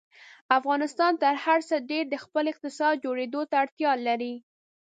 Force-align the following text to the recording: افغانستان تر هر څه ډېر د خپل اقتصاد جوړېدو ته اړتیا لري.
افغانستان 0.57 1.13
تر 1.23 1.33
هر 1.45 1.59
څه 1.69 1.75
ډېر 1.89 2.03
د 2.09 2.15
خپل 2.23 2.43
اقتصاد 2.53 2.95
جوړېدو 3.05 3.41
ته 3.49 3.55
اړتیا 3.63 3.91
لري. 4.07 4.33